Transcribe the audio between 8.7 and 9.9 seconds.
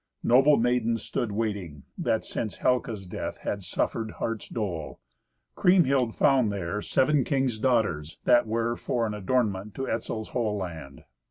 for an adornment to